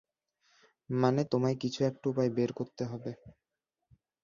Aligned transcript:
মানে, 0.89 1.21
তোমায় 1.31 1.57
কিছু 1.57 1.79
একটা 1.83 2.05
উপায় 2.09 2.31
বের 2.37 2.51
করতে 2.53 2.83
হবে। 2.85 3.11